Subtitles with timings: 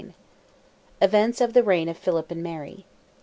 [0.99, 2.87] EVENTS OF THE REIGN OF PHILIP AND MARY.